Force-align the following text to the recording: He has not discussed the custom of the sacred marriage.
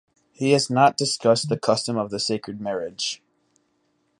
He 0.31 0.53
has 0.53 0.67
not 0.67 0.97
discussed 0.97 1.47
the 1.47 1.59
custom 1.59 1.95
of 1.95 2.09
the 2.09 2.19
sacred 2.19 2.59
marriage. 2.59 3.21